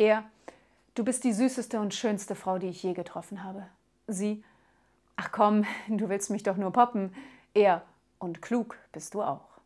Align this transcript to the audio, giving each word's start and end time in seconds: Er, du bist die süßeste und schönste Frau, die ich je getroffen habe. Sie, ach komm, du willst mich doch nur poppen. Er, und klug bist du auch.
Er, 0.00 0.24
du 0.94 1.04
bist 1.04 1.24
die 1.24 1.34
süßeste 1.34 1.78
und 1.78 1.92
schönste 1.92 2.34
Frau, 2.34 2.56
die 2.56 2.68
ich 2.68 2.82
je 2.82 2.94
getroffen 2.94 3.44
habe. 3.44 3.66
Sie, 4.06 4.42
ach 5.16 5.30
komm, 5.30 5.66
du 5.88 6.08
willst 6.08 6.30
mich 6.30 6.42
doch 6.42 6.56
nur 6.56 6.72
poppen. 6.72 7.14
Er, 7.52 7.82
und 8.18 8.40
klug 8.40 8.78
bist 8.92 9.12
du 9.12 9.20
auch. 9.20 9.59